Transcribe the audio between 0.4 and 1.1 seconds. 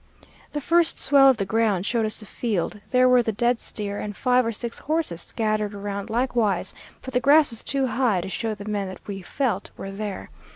"The first